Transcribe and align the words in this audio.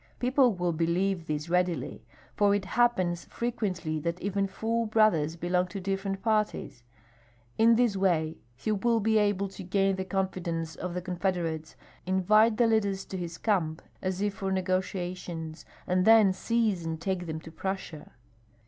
People 0.17 0.55
will 0.55 0.73
believe 0.73 1.27
this 1.27 1.47
readily, 1.47 2.03
for 2.33 2.55
it 2.55 2.65
happens 2.65 3.25
frequently 3.25 3.99
that 3.99 4.19
even 4.19 4.47
full 4.47 4.87
brothers 4.87 5.35
belong 5.35 5.67
to 5.67 5.79
different 5.79 6.23
parties. 6.23 6.81
In 7.59 7.75
this 7.75 7.95
way 7.95 8.39
he 8.55 8.71
will 8.71 8.99
be 8.99 9.19
able 9.19 9.47
to 9.49 9.61
gain 9.63 9.97
the 9.97 10.03
confidence 10.03 10.75
of 10.75 10.95
the 10.95 11.03
confederates, 11.03 11.75
invite 12.07 12.57
the 12.57 12.65
leaders 12.65 13.05
to 13.05 13.15
his 13.19 13.37
camp 13.37 13.83
as 14.01 14.23
if 14.23 14.33
for 14.33 14.51
negotiations, 14.51 15.65
and 15.85 16.03
then 16.03 16.33
seize 16.33 16.83
and 16.83 16.99
take 16.99 17.27
them 17.27 17.39
to 17.39 17.51
Prussia. 17.51 18.11